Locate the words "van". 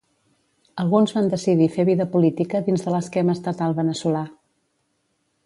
1.17-1.29